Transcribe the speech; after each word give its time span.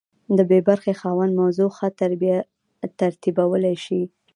د 0.37 0.39
بي 0.49 0.59
برخې 0.69 0.93
خاوند 0.99 1.33
موضوع 1.41 1.69
ښه 1.77 1.87
ترتیبولی 2.99 3.75
شي. 3.85 4.01